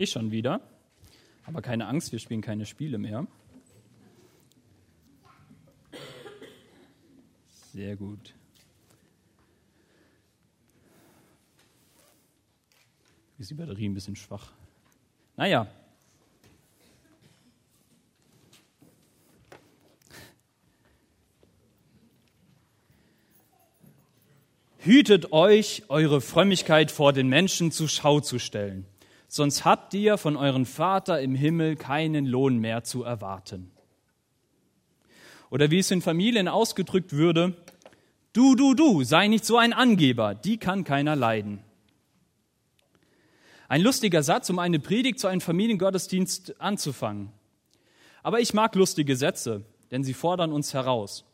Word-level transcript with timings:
Ich 0.00 0.12
schon 0.12 0.30
wieder. 0.30 0.62
Aber 1.44 1.60
keine 1.60 1.86
Angst, 1.86 2.10
wir 2.10 2.18
spielen 2.18 2.40
keine 2.40 2.64
Spiele 2.64 2.96
mehr. 2.96 3.26
Sehr 7.74 7.96
gut. 7.96 8.32
Ist 13.36 13.50
die 13.50 13.54
Batterie 13.54 13.90
ein 13.90 13.92
bisschen 13.92 14.16
schwach? 14.16 14.52
Naja. 15.36 15.66
Hütet 24.78 25.32
euch, 25.32 25.82
eure 25.88 26.22
Frömmigkeit 26.22 26.90
vor 26.90 27.12
den 27.12 27.28
Menschen 27.28 27.70
zur 27.70 27.90
Schau 27.90 28.20
zu 28.20 28.38
stellen, 28.38 28.86
sonst 29.32 29.64
habt 29.64 29.94
ihr 29.94 30.18
von 30.18 30.36
eurem 30.36 30.66
Vater 30.66 31.20
im 31.20 31.34
Himmel 31.34 31.76
keinen 31.76 32.26
Lohn 32.26 32.58
mehr 32.58 32.84
zu 32.84 33.04
erwarten. 33.04 33.70
Oder 35.50 35.70
wie 35.70 35.78
es 35.78 35.90
in 35.90 36.02
Familien 36.02 36.48
ausgedrückt 36.48 37.12
würde, 37.12 37.56
du, 38.32 38.54
du, 38.54 38.74
du, 38.74 39.04
sei 39.04 39.28
nicht 39.28 39.44
so 39.44 39.56
ein 39.56 39.72
Angeber, 39.72 40.34
die 40.34 40.58
kann 40.58 40.84
keiner 40.84 41.16
leiden. 41.16 41.60
Ein 43.68 43.82
lustiger 43.82 44.22
Satz, 44.24 44.50
um 44.50 44.58
eine 44.58 44.80
Predigt 44.80 45.20
zu 45.20 45.28
einem 45.28 45.40
Familiengottesdienst 45.40 46.60
anzufangen. 46.60 47.30
Aber 48.22 48.40
ich 48.40 48.52
mag 48.52 48.74
lustige 48.74 49.14
Sätze, 49.14 49.64
denn 49.92 50.02
sie 50.02 50.14
fordern 50.14 50.52
uns 50.52 50.74
heraus. 50.74 51.24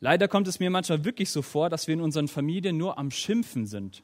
Leider 0.00 0.28
kommt 0.28 0.48
es 0.48 0.60
mir 0.60 0.70
manchmal 0.70 1.04
wirklich 1.04 1.30
so 1.30 1.42
vor, 1.42 1.70
dass 1.70 1.86
wir 1.86 1.94
in 1.94 2.02
unseren 2.02 2.28
Familien 2.28 2.76
nur 2.76 2.98
am 2.98 3.10
Schimpfen 3.10 3.66
sind. 3.66 4.02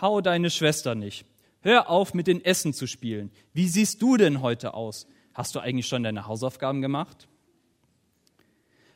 Hau 0.00 0.20
deine 0.20 0.50
Schwester 0.50 0.94
nicht. 0.94 1.24
Hör 1.66 1.90
auf, 1.90 2.14
mit 2.14 2.28
den 2.28 2.44
Essen 2.44 2.72
zu 2.72 2.86
spielen. 2.86 3.32
Wie 3.52 3.66
siehst 3.66 4.00
du 4.00 4.16
denn 4.16 4.40
heute 4.40 4.74
aus? 4.74 5.08
Hast 5.34 5.56
du 5.56 5.58
eigentlich 5.58 5.88
schon 5.88 6.04
deine 6.04 6.28
Hausaufgaben 6.28 6.80
gemacht? 6.80 7.26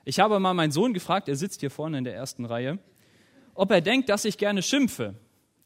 Ich 0.05 0.21
habe 0.21 0.39
mal 0.39 0.55
meinen 0.55 0.71
Sohn 0.71 0.95
gefragt, 0.95 1.29
er 1.29 1.35
sitzt 1.35 1.59
hier 1.59 1.73
vorne 1.73 1.99
in 1.99 2.05
der 2.05 2.15
ersten 2.15 2.45
Reihe, 2.45 2.79
ob 3.55 3.73
er 3.73 3.81
denkt, 3.81 4.09
dass 4.09 4.25
ich 4.25 4.39
gerne 4.39 4.63
schimpfe. 4.63 5.17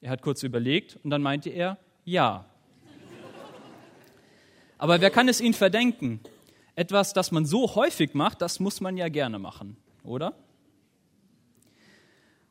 Er 0.00 0.12
hat 0.12 0.22
kurz 0.22 0.42
überlegt 0.44 0.98
und 1.04 1.10
dann 1.10 1.20
meinte 1.20 1.50
er, 1.50 1.76
ja. 2.06 2.46
Aber 4.78 5.02
wer 5.02 5.10
kann 5.10 5.28
es 5.28 5.42
Ihnen 5.42 5.52
verdenken? 5.52 6.20
Etwas, 6.74 7.12
das 7.12 7.32
man 7.32 7.44
so 7.44 7.74
häufig 7.74 8.14
macht, 8.14 8.40
das 8.40 8.60
muss 8.60 8.80
man 8.80 8.96
ja 8.96 9.10
gerne 9.10 9.38
machen, 9.38 9.76
oder? 10.04 10.34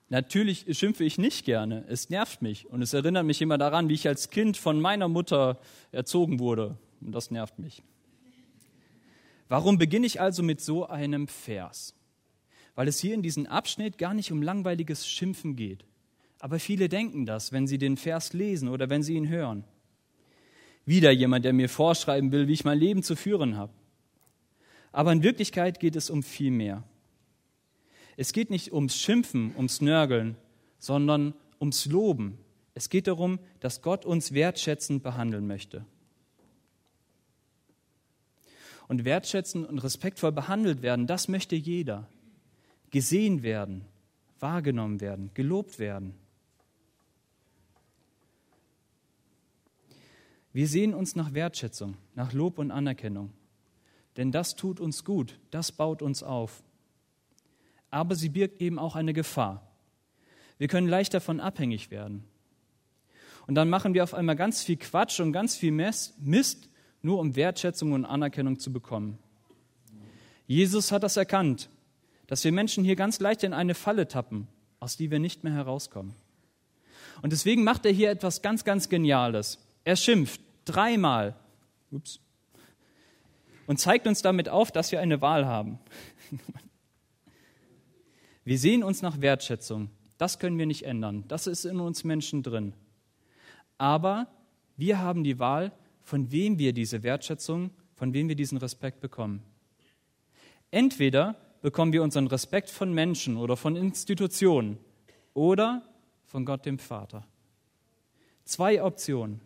Natürlich 0.09 0.66
schimpfe 0.78 1.04
ich 1.04 1.18
nicht 1.18 1.46
gerne. 1.46 1.86
Es 1.88 2.09
nervt 2.09 2.42
mich 2.42 2.68
und 2.68 2.82
es 2.82 2.94
erinnert 2.94 3.26
mich 3.26 3.42
immer 3.42 3.58
daran, 3.58 3.90
wie 3.90 3.94
ich 3.94 4.08
als 4.08 4.30
Kind 4.30 4.58
von 4.58 4.80
meiner 4.80 5.08
Mutter 5.08 5.60
erzogen 5.92 6.40
wurde. 6.40 6.78
Und 7.02 7.14
das 7.14 7.32
nervt 7.32 7.58
mich. 7.60 7.84
Warum 9.48 9.78
beginne 9.78 10.06
ich 10.06 10.22
also 10.22 10.44
mit 10.44 10.62
so 10.62 10.88
einem 10.88 11.28
Vers? 11.28 11.95
Weil 12.76 12.88
es 12.88 13.00
hier 13.00 13.14
in 13.14 13.22
diesem 13.22 13.45
Abschnitt 13.45 13.98
gar 13.98 14.14
nicht 14.14 14.32
um 14.32 14.42
langweiliges 14.42 15.08
Schimpfen 15.08 15.56
geht. 15.56 15.86
Aber 16.40 16.60
viele 16.60 16.90
denken 16.90 17.26
das, 17.26 17.52
wenn 17.52 17.67
sie 17.67 17.78
den 17.78 17.98
Vers 17.98 18.34
lesen 18.34 18.67
oder 18.67 18.90
wenn 18.90 19.04
sie 19.04 19.16
ihn 19.16 19.30
hören. 19.30 19.64
Wieder 20.86 21.12
jemand, 21.12 21.45
der 21.45 21.54
mir 21.54 21.70
vorschreiben 21.70 22.32
will, 22.32 22.48
wie 22.48 22.54
ich 22.54 22.66
mein 22.66 22.78
Leben 22.78 23.04
zu 23.04 23.16
führen 23.16 23.56
habe. 23.56 23.72
Aber 24.92 25.12
in 25.12 25.23
Wirklichkeit 25.23 25.80
geht 25.80 25.95
es 25.95 26.10
um 26.10 26.22
viel 26.22 26.52
mehr. 26.52 26.84
Es 28.17 28.33
geht 28.33 28.50
nicht 28.50 28.72
ums 28.73 28.95
Schimpfen, 28.95 29.56
ums 29.56 29.81
Nörgeln, 29.81 30.36
sondern 30.80 31.33
ums 31.59 31.86
Loben. 31.86 32.38
Es 32.73 32.89
geht 32.89 33.08
darum, 33.08 33.39
dass 33.59 33.81
Gott 33.81 34.05
uns 34.05 34.33
wertschätzend 34.33 35.03
behandeln 35.03 35.47
möchte. 35.47 35.86
Und 38.88 39.05
wertschätzend 39.05 39.67
und 39.67 39.80
respektvoll 39.80 40.31
behandelt 40.31 40.82
werden, 40.82 41.08
das 41.08 41.27
möchte 41.27 41.55
jeder. 41.55 42.08
Gesehen 42.92 43.42
werden, 43.42 43.86
wahrgenommen 44.39 45.02
werden, 45.02 45.32
gelobt 45.33 45.80
werden. 45.80 46.15
Wir 50.52 50.67
sehen 50.67 50.93
uns 50.93 51.15
nach 51.15 51.33
Wertschätzung, 51.33 51.98
nach 52.14 52.33
Lob 52.33 52.59
und 52.59 52.70
Anerkennung. 52.70 53.33
Denn 54.17 54.32
das 54.32 54.55
tut 54.55 54.80
uns 54.80 55.04
gut, 55.04 55.39
das 55.49 55.71
baut 55.71 56.04
uns 56.04 56.21
auf. 56.21 56.61
Aber 57.93 58.15
sie 58.15 58.30
birgt 58.30 58.59
eben 58.59 58.80
auch 58.80 58.95
eine 58.95 59.14
Gefahr. 59.14 59.71
Wir 60.58 60.67
können 60.67 60.87
leicht 60.87 61.14
davon 61.14 61.39
abhängig 61.39 61.92
werden. 61.92 62.23
Und 63.45 63.54
dann 63.54 63.70
machen 63.70 63.93
wir 63.93 64.04
auf 64.04 64.15
einmal 64.15 64.36
ganz 64.36 64.64
viel 64.64 64.77
Quatsch 64.77 65.20
und 65.20 65.31
ganz 65.31 65.55
viel 65.55 65.71
Mist, 65.71 66.70
nur 67.03 67.20
um 67.20 67.36
Wertschätzung 67.36 67.92
und 67.92 68.05
Anerkennung 68.05 68.58
zu 68.58 68.73
bekommen. 68.73 69.20
Jesus 70.48 70.92
hat 70.92 71.03
das 71.03 71.17
erkannt, 71.17 71.70
dass 72.26 72.43
wir 72.43 72.52
Menschen 72.52 72.83
hier 72.83 72.95
ganz 72.95 73.20
leicht 73.20 73.43
in 73.43 73.53
eine 73.53 73.76
Falle 73.76 74.08
tappen, 74.08 74.48
aus 74.80 74.98
die 74.98 75.11
wir 75.11 75.20
nicht 75.20 75.43
mehr 75.43 75.53
herauskommen. 75.53 76.15
Und 77.21 77.32
deswegen 77.32 77.64
macht 77.64 77.86
er 77.86 77.92
hier 77.92 78.09
etwas 78.09 78.42
ganz, 78.42 78.64
ganz 78.64 78.89
Geniales. 78.89 79.59
Er 79.83 79.98
schimpft 79.98 80.42
dreimal. 80.65 81.36
Ups. 81.92 82.20
Und 83.67 83.80
zeigt 83.80 84.08
uns 84.08 84.23
damit 84.23 84.49
auf, 84.49 84.71
dass 84.71 84.92
wir 84.92 84.99
eine 84.99 85.21
Wahl 85.21 85.45
haben. 85.45 85.77
Wir 88.45 88.58
sehen 88.58 88.83
uns 88.83 89.02
nach 89.02 89.21
Wertschätzung. 89.21 89.89
Das 90.17 90.39
können 90.39 90.58
wir 90.58 90.65
nicht 90.65 90.83
ändern. 90.83 91.23
Das 91.27 91.48
ist 91.48 91.65
in 91.65 91.80
uns 91.80 92.04
Menschen 92.04 92.43
drin. 92.43 92.73
Aber 93.77 94.27
wir 94.77 94.99
haben 94.99 95.23
die 95.23 95.39
Wahl, 95.39 95.71
von 96.02 96.31
wem 96.31 96.59
wir 96.59 96.73
diese 96.73 97.03
Wertschätzung, 97.03 97.71
von 97.95 98.14
wem 98.14 98.27
wir 98.27 98.36
diesen 98.36 98.58
Respekt 98.58 98.99
bekommen. 98.99 99.42
Entweder 100.71 101.36
bekommen 101.61 101.93
wir 101.93 102.03
unseren 102.03 102.27
Respekt 102.27 102.70
von 102.70 102.93
Menschen 102.93 103.37
oder 103.37 103.55
von 103.55 103.76
Institutionen 103.76 104.77
oder 105.33 105.83
von 106.26 106.45
Gott 106.45 106.65
dem 106.65 106.80
Vater. 106.80 107.26
Zwei 108.43 108.83
Optionen. 108.83 109.39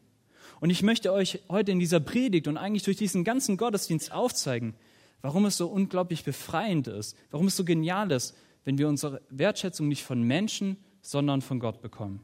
Und 0.60 0.72
ich 0.72 0.82
möchte 0.82 1.14
euch 1.14 1.42
heute 1.50 1.72
in 1.72 1.80
dieser 1.80 2.00
Predigt 2.00 2.48
und 2.48 2.58
eigentlich 2.58 2.84
durch 2.84 2.98
diesen 2.98 3.24
ganzen 3.24 3.58
Gottesdienst 3.58 4.12
aufzeigen, 4.12 4.74
warum 5.22 5.46
es 5.46 5.58
so 5.58 5.68
unglaublich 5.68 6.24
befreiend 6.24 6.88
ist, 6.88 7.16
warum 7.30 7.48
es 7.48 7.56
so 7.56 7.64
genial 7.64 8.12
ist, 8.12 8.36
wenn 8.68 8.78
wir 8.78 8.90
unsere 8.90 9.22
Wertschätzung 9.30 9.88
nicht 9.88 10.04
von 10.04 10.22
Menschen, 10.22 10.76
sondern 11.02 11.40
von 11.40 11.62
Gott 11.62 11.82
bekommen. 11.82 12.20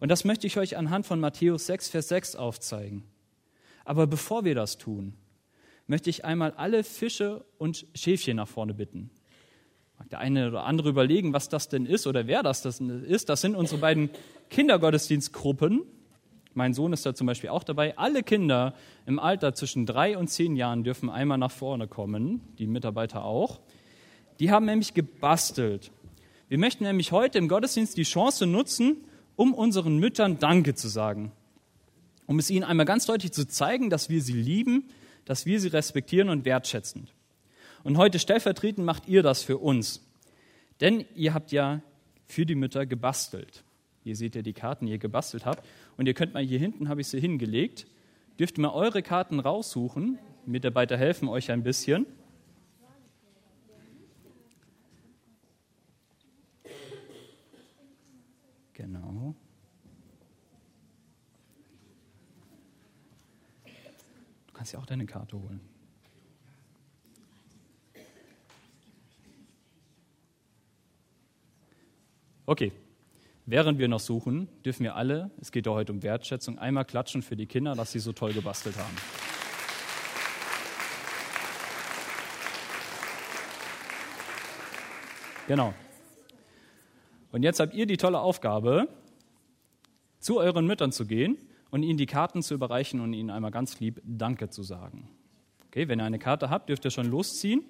Und 0.00 0.08
das 0.08 0.24
möchte 0.24 0.46
ich 0.46 0.56
euch 0.56 0.78
anhand 0.78 1.04
von 1.04 1.20
Matthäus 1.20 1.66
6, 1.66 1.90
Vers 1.90 2.08
6 2.08 2.36
aufzeigen. 2.36 3.04
Aber 3.84 4.06
bevor 4.06 4.46
wir 4.46 4.54
das 4.54 4.78
tun, 4.78 5.12
möchte 5.86 6.08
ich 6.08 6.24
einmal 6.24 6.52
alle 6.52 6.82
Fische 6.82 7.44
und 7.58 7.86
Schäfchen 7.94 8.38
nach 8.38 8.48
vorne 8.48 8.72
bitten. 8.72 9.10
Mag 9.98 10.08
der 10.08 10.20
eine 10.20 10.48
oder 10.48 10.64
andere 10.64 10.88
überlegen, 10.88 11.34
was 11.34 11.50
das 11.50 11.68
denn 11.68 11.84
ist 11.84 12.06
oder 12.06 12.26
wer 12.26 12.42
das 12.42 12.64
ist. 12.64 13.28
Das 13.28 13.42
sind 13.42 13.54
unsere 13.54 13.82
beiden 13.82 14.08
Kindergottesdienstgruppen, 14.48 15.82
mein 16.54 16.72
Sohn 16.72 16.92
ist 16.92 17.04
da 17.04 17.14
zum 17.14 17.26
Beispiel 17.26 17.50
auch 17.50 17.64
dabei. 17.64 17.98
Alle 17.98 18.22
Kinder 18.22 18.74
im 19.06 19.18
Alter 19.18 19.54
zwischen 19.54 19.86
drei 19.86 20.16
und 20.16 20.28
zehn 20.28 20.54
Jahren 20.54 20.84
dürfen 20.84 21.10
einmal 21.10 21.36
nach 21.36 21.50
vorne 21.50 21.88
kommen, 21.88 22.40
die 22.58 22.68
Mitarbeiter 22.68 23.24
auch. 23.24 23.60
Die 24.40 24.50
haben 24.50 24.66
nämlich 24.66 24.94
gebastelt. 24.94 25.92
Wir 26.48 26.58
möchten 26.58 26.84
nämlich 26.84 27.12
heute 27.12 27.38
im 27.38 27.48
Gottesdienst 27.48 27.96
die 27.96 28.02
Chance 28.02 28.46
nutzen, 28.46 29.04
um 29.36 29.54
unseren 29.54 29.98
Müttern 29.98 30.38
Danke 30.38 30.74
zu 30.74 30.88
sagen. 30.88 31.32
Um 32.26 32.38
es 32.38 32.50
ihnen 32.50 32.64
einmal 32.64 32.86
ganz 32.86 33.06
deutlich 33.06 33.32
zu 33.32 33.46
zeigen, 33.46 33.90
dass 33.90 34.08
wir 34.08 34.22
sie 34.22 34.32
lieben, 34.32 34.88
dass 35.24 35.46
wir 35.46 35.60
sie 35.60 35.68
respektieren 35.68 36.28
und 36.28 36.44
wertschätzen. 36.44 37.08
Und 37.82 37.96
heute 37.96 38.18
stellvertretend 38.18 38.84
macht 38.84 39.08
ihr 39.08 39.22
das 39.22 39.42
für 39.42 39.58
uns. 39.58 40.00
Denn 40.80 41.04
ihr 41.14 41.34
habt 41.34 41.52
ja 41.52 41.82
für 42.26 42.46
die 42.46 42.54
Mütter 42.54 42.86
gebastelt. 42.86 43.62
Hier 44.02 44.16
seht 44.16 44.34
ihr 44.36 44.42
die 44.42 44.52
Karten, 44.52 44.86
die 44.86 44.92
ihr 44.92 44.98
gebastelt 44.98 45.46
habt. 45.46 45.66
Und 45.96 46.06
ihr 46.06 46.14
könnt 46.14 46.34
mal 46.34 46.42
hier 46.42 46.58
hinten, 46.58 46.88
habe 46.88 47.00
ich 47.00 47.08
sie 47.08 47.20
hingelegt, 47.20 47.86
dürft 48.38 48.58
mal 48.58 48.70
eure 48.70 49.02
Karten 49.02 49.40
raussuchen. 49.40 50.18
Mitarbeiter 50.46 50.96
helfen 50.96 51.28
euch 51.28 51.50
ein 51.50 51.62
bisschen. 51.62 52.06
Genau. 58.74 59.34
Du 64.48 64.52
kannst 64.64 64.72
ja 64.72 64.78
auch 64.78 64.86
deine 64.86 65.04
Karte 65.04 65.36
holen. 65.36 65.60
Okay, 72.46 72.72
Während 73.44 73.78
wir 73.78 73.88
noch 73.88 74.00
suchen, 74.00 74.48
dürfen 74.64 74.84
wir 74.84 74.96
alle, 74.96 75.30
es 75.38 75.52
geht 75.52 75.66
ja 75.66 75.72
heute 75.72 75.92
um 75.92 76.02
Wertschätzung, 76.02 76.58
einmal 76.58 76.86
klatschen 76.86 77.20
für 77.20 77.36
die 77.36 77.44
Kinder, 77.44 77.74
dass 77.74 77.92
sie 77.92 77.98
so 77.98 78.14
toll 78.14 78.32
gebastelt 78.32 78.74
haben. 78.78 78.96
Genau. 85.46 85.74
Und 87.32 87.42
jetzt 87.42 87.60
habt 87.60 87.74
ihr 87.74 87.84
die 87.84 87.98
tolle 87.98 88.18
Aufgabe, 88.18 88.88
zu 90.20 90.38
euren 90.38 90.66
Müttern 90.66 90.90
zu 90.90 91.04
gehen 91.04 91.36
und 91.74 91.82
ihnen 91.82 91.98
die 91.98 92.06
Karten 92.06 92.40
zu 92.40 92.54
überreichen 92.54 93.00
und 93.00 93.14
ihnen 93.14 93.30
einmal 93.30 93.50
ganz 93.50 93.80
lieb 93.80 94.00
Danke 94.04 94.48
zu 94.48 94.62
sagen. 94.62 95.08
Okay, 95.66 95.88
wenn 95.88 96.00
ihr 96.00 96.04
eine 96.04 96.20
Karte 96.20 96.48
habt, 96.48 96.68
dürft 96.68 96.84
ihr 96.84 96.92
schon 96.92 97.06
losziehen. 97.06 97.64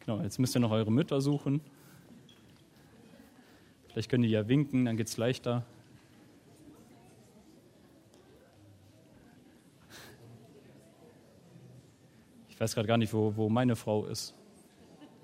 Genau, 0.00 0.20
jetzt 0.22 0.40
müsst 0.40 0.56
ihr 0.56 0.60
noch 0.60 0.72
eure 0.72 0.90
Mütter 0.90 1.20
suchen. 1.20 1.60
Vielleicht 3.86 4.10
können 4.10 4.24
die 4.24 4.30
ja 4.30 4.48
winken, 4.48 4.86
dann 4.86 4.96
geht 4.96 5.06
es 5.06 5.16
leichter. 5.16 5.64
Ich 12.48 12.58
weiß 12.58 12.74
gerade 12.74 12.88
gar 12.88 12.98
nicht, 12.98 13.12
wo, 13.12 13.36
wo 13.36 13.48
meine 13.48 13.76
Frau 13.76 14.06
ist. 14.06 14.34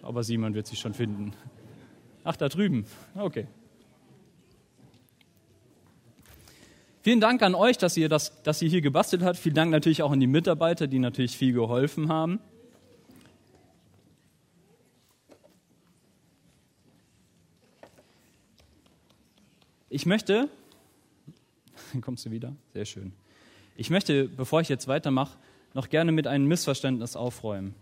Aber 0.07 0.23
Simon 0.23 0.55
wird 0.55 0.69
sie 0.69 0.77
schon 0.77 0.95
finden. 0.95 1.33
Ach, 2.23 2.37
da 2.37 2.49
drüben. 2.49 2.87
Okay. 3.17 3.49
Vielen 7.03 7.21
Dank 7.21 7.43
an 7.43 7.57
euch, 7.57 7.77
dass 7.77 7.97
ihr, 7.97 8.09
das, 8.09 8.41
dass 8.45 8.63
ihr 8.63 8.69
hier 8.69 8.83
gebastelt 8.83 9.23
habt. 9.23 9.37
Vielen 9.37 9.57
Dank 9.57 9.73
natürlich 9.73 10.05
auch 10.05 10.13
an 10.13 10.21
die 10.21 10.29
Mitarbeiter, 10.29 10.87
die 10.87 11.01
natürlich 11.01 11.37
viel 11.37 11.53
geholfen 11.53 12.09
haben. 12.09 12.39
Ich 19.91 20.07
möchte, 20.07 20.49
kommst 22.01 22.27
du 22.27 22.31
wieder? 22.31 22.55
Sehr 22.75 22.85
schön. 22.85 23.13
Ich 23.77 23.91
möchte, 23.91 24.29
bevor 24.29 24.61
ich 24.61 24.69
jetzt 24.69 24.87
weitermache, 24.87 25.37
noch 25.75 25.89
gerne 25.89 26.13
mit 26.13 26.29
einem 26.29 26.47
Missverständnis 26.47 27.17
aufräumen. 27.17 27.75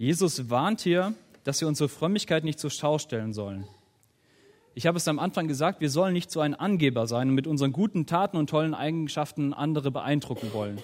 Jesus 0.00 0.48
warnt 0.48 0.80
hier, 0.80 1.12
dass 1.44 1.60
wir 1.60 1.68
unsere 1.68 1.90
Frömmigkeit 1.90 2.42
nicht 2.42 2.58
zur 2.58 2.70
Schau 2.70 2.96
stellen 2.96 3.34
sollen. 3.34 3.66
Ich 4.72 4.86
habe 4.86 4.96
es 4.96 5.06
am 5.06 5.18
Anfang 5.18 5.46
gesagt, 5.46 5.82
wir 5.82 5.90
sollen 5.90 6.14
nicht 6.14 6.30
so 6.30 6.40
ein 6.40 6.54
Angeber 6.54 7.06
sein 7.06 7.28
und 7.28 7.34
mit 7.34 7.46
unseren 7.46 7.70
guten 7.70 8.06
Taten 8.06 8.38
und 8.38 8.48
tollen 8.48 8.72
Eigenschaften 8.72 9.52
andere 9.52 9.90
beeindrucken 9.90 10.54
wollen. 10.54 10.80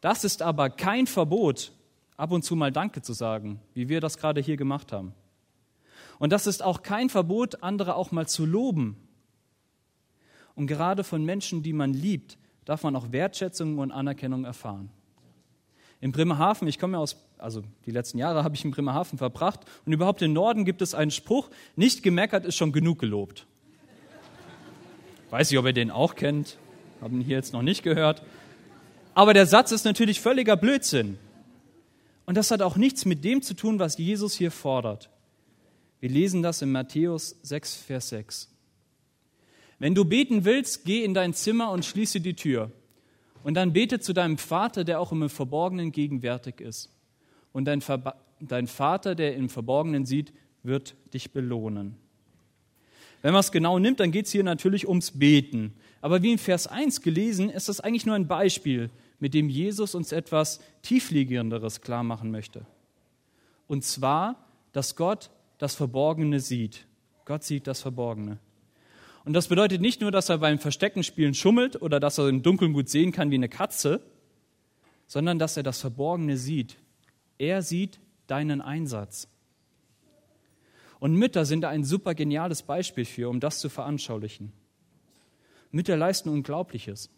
Das 0.00 0.24
ist 0.24 0.40
aber 0.40 0.70
kein 0.70 1.06
Verbot, 1.06 1.72
ab 2.16 2.32
und 2.32 2.42
zu 2.42 2.56
mal 2.56 2.72
Danke 2.72 3.02
zu 3.02 3.12
sagen, 3.12 3.60
wie 3.74 3.90
wir 3.90 4.00
das 4.00 4.16
gerade 4.16 4.40
hier 4.40 4.56
gemacht 4.56 4.90
haben. 4.90 5.12
Und 6.18 6.32
das 6.32 6.46
ist 6.46 6.62
auch 6.62 6.82
kein 6.82 7.10
Verbot, 7.10 7.62
andere 7.62 7.96
auch 7.96 8.12
mal 8.12 8.26
zu 8.26 8.46
loben. 8.46 8.96
Und 10.54 10.68
gerade 10.68 11.04
von 11.04 11.22
Menschen, 11.22 11.62
die 11.62 11.74
man 11.74 11.92
liebt, 11.92 12.38
darf 12.64 12.82
man 12.82 12.96
auch 12.96 13.12
Wertschätzung 13.12 13.76
und 13.78 13.92
Anerkennung 13.92 14.46
erfahren. 14.46 14.88
In 16.00 16.12
Bremerhaven, 16.12 16.68
ich 16.68 16.78
komme 16.78 16.94
ja 16.94 16.98
aus, 16.98 17.16
also 17.44 17.62
die 17.84 17.90
letzten 17.90 18.16
Jahre 18.16 18.42
habe 18.42 18.56
ich 18.56 18.64
in 18.64 18.70
Bremerhaven 18.70 19.18
verbracht 19.18 19.60
und 19.84 19.92
überhaupt 19.92 20.22
im 20.22 20.32
Norden 20.32 20.64
gibt 20.64 20.80
es 20.80 20.94
einen 20.94 21.10
Spruch, 21.10 21.50
nicht 21.76 22.02
gemeckert 22.02 22.46
ist 22.46 22.56
schon 22.56 22.72
genug 22.72 22.98
gelobt. 22.98 23.46
Weiß 25.28 25.52
ich, 25.52 25.58
ob 25.58 25.66
ihr 25.66 25.74
den 25.74 25.90
auch 25.90 26.14
kennt, 26.14 26.56
haben 27.02 27.20
hier 27.20 27.36
jetzt 27.36 27.52
noch 27.52 27.60
nicht 27.60 27.82
gehört. 27.82 28.22
Aber 29.14 29.34
der 29.34 29.44
Satz 29.46 29.72
ist 29.72 29.84
natürlich 29.84 30.20
völliger 30.20 30.56
Blödsinn. 30.56 31.18
Und 32.24 32.36
das 32.38 32.50
hat 32.50 32.62
auch 32.62 32.76
nichts 32.76 33.04
mit 33.04 33.24
dem 33.24 33.42
zu 33.42 33.52
tun, 33.52 33.78
was 33.78 33.98
Jesus 33.98 34.34
hier 34.34 34.50
fordert. 34.50 35.10
Wir 36.00 36.08
lesen 36.08 36.42
das 36.42 36.62
in 36.62 36.72
Matthäus 36.72 37.36
6, 37.42 37.74
Vers 37.76 38.08
6. 38.08 38.48
Wenn 39.78 39.94
du 39.94 40.06
beten 40.06 40.46
willst, 40.46 40.86
geh 40.86 41.04
in 41.04 41.12
dein 41.12 41.34
Zimmer 41.34 41.70
und 41.72 41.84
schließe 41.84 42.22
die 42.22 42.34
Tür. 42.34 42.70
Und 43.42 43.54
dann 43.54 43.74
bete 43.74 44.00
zu 44.00 44.14
deinem 44.14 44.38
Vater, 44.38 44.84
der 44.84 44.98
auch 44.98 45.12
im 45.12 45.28
Verborgenen 45.28 45.92
gegenwärtig 45.92 46.62
ist. 46.62 46.88
Und 47.54 47.66
dein, 47.66 47.82
dein 48.40 48.66
Vater, 48.66 49.14
der 49.14 49.36
im 49.36 49.48
Verborgenen 49.48 50.04
sieht, 50.04 50.34
wird 50.64 50.96
dich 51.14 51.30
belohnen. 51.30 51.94
Wenn 53.22 53.32
man 53.32 53.40
es 53.40 53.52
genau 53.52 53.78
nimmt, 53.78 54.00
dann 54.00 54.10
geht 54.10 54.26
es 54.26 54.32
hier 54.32 54.42
natürlich 54.42 54.86
ums 54.86 55.12
Beten. 55.12 55.72
Aber 56.02 56.22
wie 56.22 56.32
in 56.32 56.38
Vers 56.38 56.66
1 56.66 57.00
gelesen, 57.00 57.48
ist 57.48 57.70
das 57.70 57.80
eigentlich 57.80 58.04
nur 58.04 58.16
ein 58.16 58.26
Beispiel, 58.26 58.90
mit 59.20 59.32
dem 59.32 59.48
Jesus 59.48 59.94
uns 59.94 60.12
etwas 60.12 60.60
tiefliegenderes 60.82 61.80
klar 61.80 62.02
machen 62.02 62.30
möchte. 62.30 62.66
Und 63.68 63.84
zwar, 63.84 64.44
dass 64.72 64.96
Gott 64.96 65.30
das 65.56 65.76
Verborgene 65.76 66.40
sieht. 66.40 66.86
Gott 67.24 67.44
sieht 67.44 67.66
das 67.66 67.80
Verborgene. 67.80 68.38
Und 69.24 69.32
das 69.32 69.48
bedeutet 69.48 69.80
nicht 69.80 70.00
nur, 70.00 70.10
dass 70.10 70.28
er 70.28 70.38
beim 70.38 70.58
Versteckenspielen 70.58 71.34
schummelt 71.34 71.80
oder 71.80 72.00
dass 72.00 72.18
er 72.18 72.28
im 72.28 72.42
Dunkeln 72.42 72.74
gut 72.74 72.88
sehen 72.88 73.12
kann 73.12 73.30
wie 73.30 73.36
eine 73.36 73.48
Katze, 73.48 74.02
sondern 75.06 75.38
dass 75.38 75.56
er 75.56 75.62
das 75.62 75.80
Verborgene 75.80 76.36
sieht. 76.36 76.76
Er 77.44 77.60
sieht 77.60 78.00
deinen 78.26 78.62
Einsatz. 78.62 79.28
Und 80.98 81.14
Mütter 81.14 81.44
sind 81.44 81.66
ein 81.66 81.84
super 81.84 82.14
geniales 82.14 82.62
Beispiel 82.62 83.04
für, 83.04 83.28
um 83.28 83.38
das 83.38 83.58
zu 83.58 83.68
veranschaulichen. 83.68 84.50
Mütter 85.70 85.94
leisten 85.94 86.30
Unglaubliches. 86.30 87.10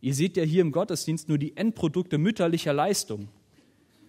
Ihr 0.00 0.14
seht 0.14 0.36
ja 0.36 0.44
hier 0.44 0.60
im 0.60 0.70
Gottesdienst 0.70 1.28
nur 1.28 1.38
die 1.38 1.56
Endprodukte 1.56 2.16
mütterlicher 2.16 2.72
Leistung. 2.72 3.28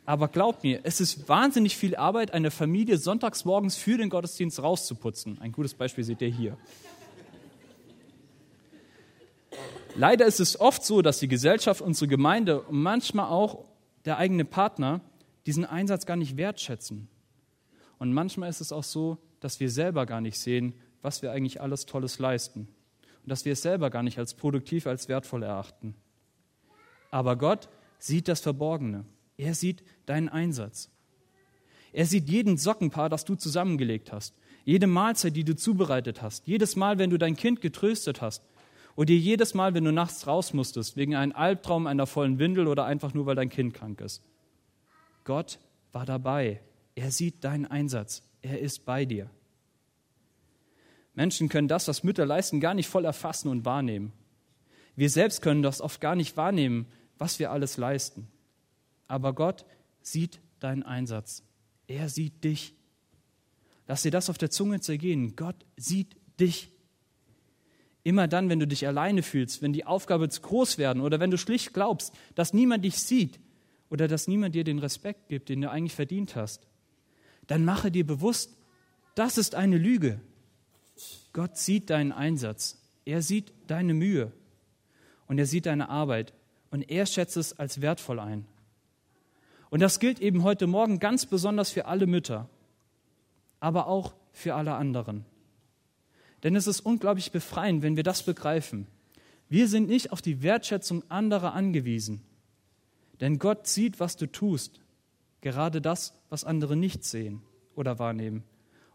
Aber 0.05 0.27
glaubt 0.27 0.63
mir, 0.63 0.81
es 0.83 1.01
ist 1.01 1.27
wahnsinnig 1.27 1.75
viel 1.75 1.95
Arbeit, 1.95 2.35
eine 2.35 2.51
Familie 2.51 2.99
sonntags 2.99 3.43
morgens 3.43 3.77
für 3.77 3.97
den 3.97 4.11
Gottesdienst 4.11 4.61
rauszuputzen. 4.61 5.41
Ein 5.41 5.53
gutes 5.53 5.73
Beispiel 5.73 6.03
seht 6.03 6.21
ihr 6.21 6.29
hier. 6.29 6.55
Leider 9.95 10.27
ist 10.27 10.39
es 10.39 10.59
oft 10.59 10.85
so, 10.85 11.01
dass 11.01 11.17
die 11.17 11.27
Gesellschaft, 11.27 11.81
unsere 11.81 12.07
Gemeinde 12.07 12.61
und 12.61 12.79
manchmal 12.79 13.31
auch 13.31 13.65
der 14.05 14.19
eigene 14.19 14.45
Partner 14.45 15.01
diesen 15.47 15.65
Einsatz 15.65 16.05
gar 16.05 16.17
nicht 16.17 16.37
wertschätzen. 16.37 17.07
Und 17.97 18.13
manchmal 18.13 18.49
ist 18.49 18.61
es 18.61 18.71
auch 18.71 18.83
so, 18.83 19.17
dass 19.39 19.59
wir 19.59 19.71
selber 19.71 20.05
gar 20.05 20.21
nicht 20.21 20.37
sehen, 20.37 20.73
was 21.01 21.21
wir 21.21 21.31
eigentlich 21.31 21.61
alles 21.61 21.85
Tolles 21.85 22.19
leisten. 22.19 22.67
Und 23.23 23.29
dass 23.29 23.45
wir 23.45 23.53
es 23.53 23.61
selber 23.61 23.89
gar 23.89 24.03
nicht 24.03 24.19
als 24.19 24.33
produktiv, 24.33 24.85
als 24.85 25.07
wertvoll 25.07 25.43
erachten. 25.43 25.95
Aber 27.09 27.35
Gott 27.37 27.69
sieht 27.97 28.27
das 28.27 28.41
Verborgene. 28.41 29.05
Er 29.37 29.55
sieht 29.55 29.83
deinen 30.05 30.29
Einsatz. 30.29 30.89
Er 31.93 32.05
sieht 32.05 32.29
jeden 32.29 32.57
Sockenpaar, 32.57 33.09
das 33.09 33.25
du 33.25 33.35
zusammengelegt 33.35 34.11
hast, 34.11 34.35
jede 34.65 34.87
Mahlzeit, 34.87 35.35
die 35.35 35.45
du 35.45 35.55
zubereitet 35.55 36.21
hast, 36.21 36.45
jedes 36.45 36.75
Mal, 36.75 36.99
wenn 36.99 37.09
du 37.09 37.17
dein 37.17 37.37
Kind 37.37 37.61
getröstet 37.61 38.21
hast 38.21 38.43
oder 38.97 39.05
dir 39.05 39.17
jedes 39.17 39.53
Mal, 39.53 39.73
wenn 39.73 39.85
du 39.85 39.93
nachts 39.93 40.27
raus 40.27 40.53
musstest, 40.53 40.97
wegen 40.97 41.15
einem 41.15 41.31
Albtraum, 41.31 41.87
einer 41.87 42.05
vollen 42.05 42.37
Windel 42.37 42.67
oder 42.67 42.85
einfach 42.85 43.13
nur, 43.13 43.25
weil 43.25 43.35
dein 43.35 43.49
Kind 43.49 43.73
krank 43.73 44.01
ist. 44.01 44.21
Gott 45.27 45.59
war 45.91 46.05
dabei. 46.05 46.61
Er 46.95 47.11
sieht 47.11 47.43
deinen 47.43 47.65
Einsatz. 47.65 48.23
Er 48.41 48.61
ist 48.61 48.85
bei 48.85 49.03
dir. 49.03 49.29
Menschen 51.15 51.49
können 51.49 51.67
das, 51.67 51.89
was 51.89 52.01
Mütter 52.01 52.25
leisten, 52.25 52.61
gar 52.61 52.73
nicht 52.73 52.87
voll 52.87 53.03
erfassen 53.03 53.49
und 53.49 53.65
wahrnehmen. 53.65 54.13
Wir 54.95 55.09
selbst 55.09 55.41
können 55.41 55.63
das 55.63 55.81
oft 55.81 55.99
gar 55.99 56.15
nicht 56.15 56.37
wahrnehmen, 56.37 56.87
was 57.17 57.39
wir 57.39 57.51
alles 57.51 57.75
leisten. 57.75 58.29
Aber 59.09 59.33
Gott 59.33 59.65
sieht 60.01 60.39
deinen 60.61 60.83
Einsatz. 60.83 61.43
Er 61.87 62.07
sieht 62.07 62.45
dich. 62.45 62.73
Lass 63.85 64.03
dir 64.03 64.11
das 64.11 64.29
auf 64.29 64.37
der 64.37 64.49
Zunge 64.49 64.79
zergehen. 64.79 65.35
Gott 65.35 65.57
sieht 65.75 66.15
dich. 66.39 66.71
Immer 68.03 68.29
dann, 68.29 68.47
wenn 68.47 68.59
du 68.59 68.67
dich 68.67 68.87
alleine 68.87 69.23
fühlst, 69.23 69.61
wenn 69.61 69.73
die 69.73 69.85
Aufgabe 69.85 70.29
zu 70.29 70.39
groß 70.39 70.77
werden 70.77 71.01
oder 71.03 71.19
wenn 71.19 71.31
du 71.31 71.37
schlicht 71.37 71.73
glaubst, 71.73 72.13
dass 72.35 72.53
niemand 72.53 72.85
dich 72.85 72.97
sieht 72.97 73.41
oder 73.89 74.07
dass 74.07 74.27
niemand 74.27 74.55
dir 74.55 74.63
den 74.63 74.79
Respekt 74.79 75.29
gibt, 75.29 75.49
den 75.49 75.61
du 75.61 75.69
eigentlich 75.69 75.95
verdient 75.95 76.35
hast, 76.35 76.67
dann 77.47 77.63
mache 77.65 77.91
dir 77.91 78.05
bewusst, 78.05 78.55
das 79.15 79.37
ist 79.37 79.55
eine 79.55 79.77
Lüge. 79.77 80.19
Gott 81.33 81.57
sieht 81.57 81.89
deinen 81.89 82.11
Einsatz. 82.11 82.77
Er 83.05 83.21
sieht 83.21 83.53
deine 83.67 83.93
Mühe 83.93 84.31
und 85.27 85.39
er 85.39 85.45
sieht 85.45 85.65
deine 85.65 85.89
Arbeit 85.89 86.33
und 86.71 86.89
er 86.89 87.05
schätzt 87.05 87.37
es 87.37 87.57
als 87.57 87.81
wertvoll 87.81 88.19
ein. 88.19 88.45
Und 89.69 89.81
das 89.81 89.99
gilt 89.99 90.19
eben 90.19 90.43
heute 90.43 90.67
Morgen 90.67 90.99
ganz 90.99 91.25
besonders 91.25 91.71
für 91.71 91.85
alle 91.85 92.07
Mütter, 92.07 92.49
aber 93.59 93.87
auch 93.87 94.13
für 94.31 94.55
alle 94.55 94.75
anderen. 94.75 95.25
Denn 96.43 96.55
es 96.55 96.67
ist 96.67 96.81
unglaublich 96.81 97.31
befreiend, 97.31 97.81
wenn 97.81 97.95
wir 97.95 98.03
das 98.03 98.23
begreifen. 98.23 98.87
Wir 99.49 99.67
sind 99.67 99.87
nicht 99.87 100.11
auf 100.11 100.21
die 100.21 100.43
Wertschätzung 100.43 101.03
anderer 101.09 101.53
angewiesen, 101.53 102.21
denn 103.19 103.39
Gott 103.39 103.67
sieht, 103.67 103.99
was 103.99 104.17
du 104.17 104.27
tust, 104.27 104.81
gerade 105.41 105.81
das, 105.81 106.13
was 106.29 106.43
andere 106.43 106.75
nicht 106.75 107.03
sehen 107.03 107.41
oder 107.75 107.99
wahrnehmen, 107.99 108.43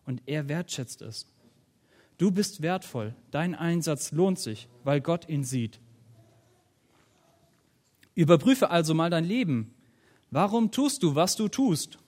und 0.05 0.23
er 0.26 0.49
wertschätzt 0.49 1.02
es. 1.02 1.26
Du 2.19 2.31
bist 2.31 2.62
wertvoll, 2.62 3.14
dein 3.31 3.55
Einsatz 3.55 4.12
lohnt 4.12 4.38
sich, 4.38 4.69
weil 4.85 5.00
Gott 5.00 5.29
ihn 5.29 5.45
sieht. 5.45 5.81
Überprüfe 8.14 8.71
also 8.71 8.95
mal 8.95 9.11
dein 9.11 9.25
Leben 9.25 9.75
Warum 10.33 10.71
tust 10.71 11.02
du, 11.02 11.14
was 11.14 11.37
du 11.37 11.49
tust? 11.49 11.99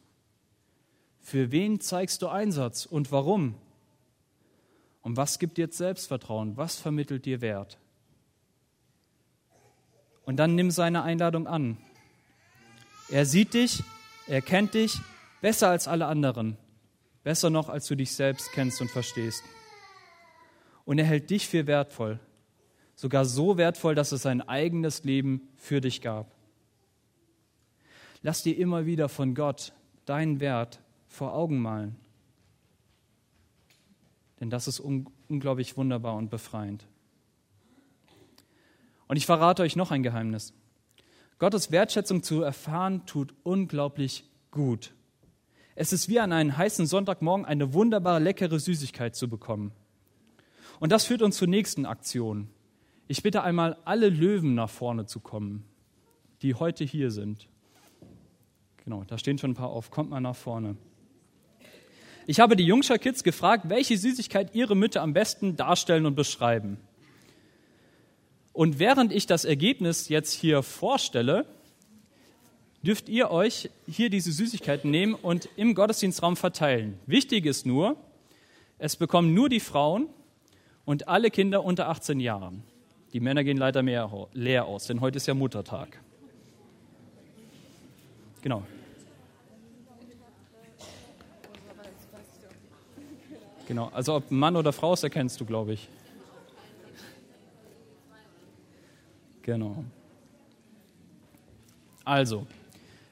Für 1.21 1.53
wen 1.53 1.79
zeigst 1.81 2.23
du 2.23 2.29
Einsatz 2.29 2.87
und 2.87 3.13
warum? 3.13 3.55
Und 5.03 5.19
was 5.19 5.39
gibt 5.39 5.59
dir 5.59 5.69
Selbstvertrauen? 5.71 6.57
Was 6.57 6.77
vermittelt 6.77 7.27
dir 7.27 7.43
Wert? 7.43 7.79
Und 10.25 10.39
dann 10.39 10.55
nimm 10.55 10.71
seine 10.71 11.03
Einladung 11.03 11.47
an. 11.47 11.77
Er 13.11 13.27
sieht 13.27 13.55
dich, 13.55 13.83
er 14.27 14.41
kennt 14.43 14.75
dich, 14.75 15.01
Besser 15.45 15.69
als 15.69 15.89
alle 15.89 16.07
anderen. 16.07 16.57
Besser 17.23 17.51
noch, 17.51 17.69
als 17.69 17.87
du 17.87 17.97
dich 17.97 18.13
selbst 18.13 18.51
kennst 18.53 18.81
und 18.81 18.91
verstehst. 18.91 19.45
Und 20.87 20.99
er 20.99 21.05
hält 21.05 21.29
dich 21.29 21.47
für 21.47 21.67
wertvoll. 21.67 22.19
Sogar 22.95 23.27
so 23.27 23.59
wertvoll, 23.59 23.95
dass 23.95 24.13
es 24.13 24.23
sein 24.23 24.41
eigenes 24.41 25.05
Leben 25.05 25.47
für 25.59 25.83
dich 25.83 26.01
gab. 26.01 26.33
Lass 28.23 28.43
dir 28.43 28.57
immer 28.57 28.87
wieder 28.87 29.11
von 29.11 29.35
Gott 29.35 29.75
deinen 30.07 30.41
Wert 30.41 30.81
vor 31.09 31.35
Augen 31.35 31.61
malen. 31.61 31.97
Denn 34.41 34.49
das 34.49 34.67
ist 34.67 34.81
un 34.81 35.11
unglaublich 35.29 35.77
wunderbar 35.77 36.17
und 36.17 36.31
befreiend. 36.31 36.87
Und 39.09 39.17
ich 39.17 39.27
verrate 39.27 39.61
euch 39.61 39.77
noch 39.77 39.91
ein 39.91 40.03
Geheimnis. 40.03 40.55
Gottes 41.39 41.71
Wertschätzung 41.71 42.23
zu 42.23 42.43
erfahren, 42.43 43.07
tut 43.07 43.35
unglaublich 43.43 44.25
gut. 44.51 44.95
Es 45.75 45.93
ist 45.93 46.09
wie 46.09 46.21
an 46.21 46.33
einem 46.33 46.57
heißen 46.57 46.87
Sonntagmorgen 46.87 47.45
eine 47.45 47.75
wunderbare, 47.75 48.21
leckere 48.21 48.61
Süßigkeit 48.61 49.17
zu 49.17 49.29
bekommen. 49.29 49.73
Und 50.79 50.93
das 50.93 51.05
führt 51.05 51.23
uns 51.23 51.37
zur 51.37 51.49
nächsten 51.49 51.87
Aktion. 51.87 52.49
Ich 53.09 53.23
bitte 53.23 53.43
einmal 53.43 53.77
alle 53.85 54.09
Löwen 54.09 54.55
nach 54.55 54.71
vorne 54.71 55.07
zu 55.07 55.21
kommen, 55.21 55.65
die 56.43 56.55
heute 56.55 56.85
hier 56.85 57.11
sind. 57.11 57.49
Genau, 58.85 59.05
da 59.05 59.19
stehen 59.19 59.39
schon 59.39 59.53
ein 59.53 59.57
paar 59.57 59.71
auf. 59.71 59.91
Kommt 59.91 60.11
mal 60.11 60.21
nach 60.21 60.37
vorne. 60.37 60.77
Ich 62.27 62.41
habe 62.41 62.57
die 62.57 62.65
Jungscher 62.65 62.99
Kids 62.99 63.25
gefragt, 63.25 63.69
welche 63.69 63.99
Süßigkeit 63.99 64.55
ihre 64.55 64.75
Mütter 64.75 65.03
am 65.03 65.13
besten 65.13 65.57
darstellen 65.57 66.07
und 66.07 66.15
beschreiben. 66.15 66.79
Und 68.55 68.79
während 68.79 69.13
ich 69.13 69.27
das 69.27 69.45
Ergebnis 69.45 70.09
jetzt 70.09 70.33
hier 70.33 70.63
vorstelle, 70.63 71.45
dürft 72.85 73.09
ihr 73.09 73.31
euch 73.33 73.69
hier 73.89 74.11
diese 74.11 74.31
Süßigkeiten 74.31 74.91
nehmen 74.91 75.15
und 75.15 75.49
im 75.57 75.75
Gottesdienstraum 75.75 76.37
verteilen. 76.37 76.99
Wichtig 77.07 77.47
ist 77.47 77.67
nur, 77.67 77.97
es 78.79 78.95
bekommen 78.95 79.35
nur 79.35 79.49
die 79.49 79.59
Frauen 79.59 80.07
und 80.85 81.09
alle 81.09 81.33
Kinder 81.33 81.65
unter 81.65 81.89
18 81.89 82.21
Jahren. 82.21 82.63
Die 83.13 83.19
Männer 83.19 83.43
gehen 83.43 83.57
leider 83.57 83.83
mehr 83.83 84.29
leer 84.35 84.67
aus, 84.67 84.87
denn 84.87 85.01
heute 85.01 85.17
ist 85.17 85.27
ja 85.27 85.35
Muttertag. 85.35 86.01
Genau. 88.41 88.63
Genau, 93.67 93.91
also 93.93 94.15
ob 94.15 94.31
Mann 94.31 94.55
oder 94.55 94.73
Frau 94.73 94.93
ist, 94.93 95.03
erkennst 95.03 95.41
du, 95.41 95.45
glaube 95.45 95.73
ich. 95.73 95.89
Genau. 99.45 99.85
Also, 102.03 102.47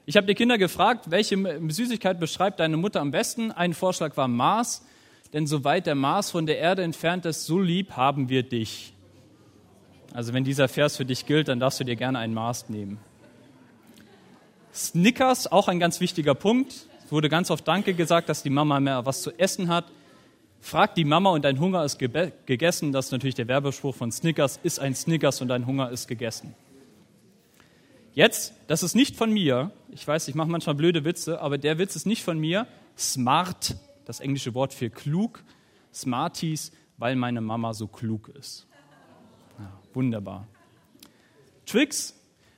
ich 0.07 0.17
habe 0.17 0.25
die 0.25 0.33
Kinder 0.33 0.57
gefragt, 0.57 1.11
welche 1.11 1.37
Süßigkeit 1.69 2.19
beschreibt 2.19 2.59
deine 2.59 2.75
Mutter 2.75 3.01
am 3.01 3.11
besten. 3.11 3.51
Ein 3.51 3.73
Vorschlag 3.73 4.17
war 4.17 4.27
Mars, 4.27 4.83
denn 5.31 5.45
soweit 5.45 5.85
der 5.85 5.93
Mars 5.93 6.31
von 6.31 6.47
der 6.47 6.57
Erde 6.57 6.81
entfernt 6.81 7.25
ist, 7.27 7.45
so 7.45 7.59
lieb 7.59 7.91
haben 7.91 8.29
wir 8.29 8.41
dich. 8.41 8.93
Also 10.11 10.33
wenn 10.33 10.43
dieser 10.43 10.67
Vers 10.67 10.97
für 10.97 11.05
dich 11.05 11.27
gilt, 11.27 11.49
dann 11.49 11.59
darfst 11.59 11.79
du 11.79 11.83
dir 11.83 11.95
gerne 11.95 12.17
einen 12.17 12.33
Mars 12.33 12.67
nehmen. 12.67 12.97
Snickers, 14.73 15.51
auch 15.51 15.67
ein 15.67 15.79
ganz 15.79 15.99
wichtiger 15.99 16.33
Punkt. 16.33 16.87
Es 17.05 17.11
wurde 17.11 17.29
ganz 17.29 17.51
oft 17.51 17.67
Danke 17.67 17.93
gesagt, 17.93 18.27
dass 18.27 18.41
die 18.41 18.49
Mama 18.49 18.79
mehr 18.79 19.05
was 19.05 19.21
zu 19.21 19.31
essen 19.37 19.67
hat. 19.67 19.85
Frag 20.63 20.95
die 20.95 21.03
Mama 21.03 21.31
und 21.31 21.43
dein 21.43 21.59
Hunger 21.59 21.83
ist 21.83 21.99
gegessen. 21.99 22.93
Das 22.93 23.07
ist 23.07 23.11
natürlich 23.11 23.35
der 23.35 23.49
Werbespruch 23.49 23.93
von 23.93 24.13
Snickers. 24.13 24.61
Ist 24.63 24.79
ein 24.79 24.95
Snickers 24.95 25.41
und 25.41 25.49
dein 25.49 25.67
Hunger 25.67 25.89
ist 25.89 26.07
gegessen. 26.07 26.55
Jetzt, 28.13 28.53
das 28.67 28.81
ist 28.81 28.95
nicht 28.95 29.17
von 29.17 29.29
mir. 29.29 29.71
Ich 29.91 30.07
weiß, 30.07 30.29
ich 30.29 30.35
mache 30.35 30.49
manchmal 30.49 30.75
blöde 30.75 31.03
Witze, 31.03 31.41
aber 31.41 31.57
der 31.57 31.79
Witz 31.79 31.97
ist 31.97 32.05
nicht 32.05 32.23
von 32.23 32.39
mir. 32.39 32.65
Smart, 32.97 33.75
das 34.05 34.21
englische 34.21 34.53
Wort 34.53 34.73
für 34.73 34.89
klug. 34.89 35.43
Smarties, 35.93 36.71
weil 36.97 37.17
meine 37.17 37.41
Mama 37.41 37.73
so 37.73 37.87
klug 37.87 38.29
ist. 38.29 38.65
Ja, 39.59 39.69
wunderbar. 39.93 40.47
Tricks, 41.65 42.17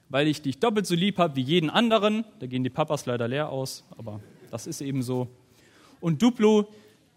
weil 0.10 0.28
ich 0.28 0.44
dich 0.44 0.60
doppelt 0.60 0.86
so 0.86 0.94
lieb 0.94 1.18
habe 1.18 1.36
wie 1.38 1.42
jeden 1.42 1.72
anderen. 1.72 2.24
Da 2.40 2.46
gehen 2.46 2.64
die 2.64 2.70
Papas 2.70 3.08
leider 3.08 3.28
leer 3.28 3.50
aus, 3.50 3.84
aber 3.98 4.20
das 4.52 4.68
ist 4.68 4.82
eben 4.82 5.02
so. 5.02 5.28
Und 6.00 6.22
Duplo, 6.22 6.68